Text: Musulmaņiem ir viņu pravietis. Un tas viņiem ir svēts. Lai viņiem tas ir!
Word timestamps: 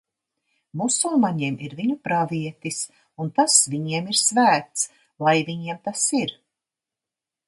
Musulmaņiem 0.79 1.57
ir 1.65 1.73
viņu 1.79 1.97
pravietis. 2.07 2.79
Un 3.25 3.29
tas 3.39 3.57
viņiem 3.73 4.09
ir 4.13 4.19
svēts. 4.21 4.87
Lai 5.29 5.35
viņiem 5.51 5.81
tas 5.89 6.07
ir! 6.21 6.35